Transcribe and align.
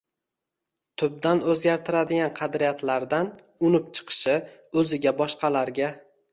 tubdan 1.01 1.41
o‘zgartiradigan 1.53 2.33
qadriyatlardan 2.41 3.31
unib 3.71 3.95
chiqishi, 4.01 4.41
o‘ziga, 4.85 5.17
boshqalarga 5.25 5.95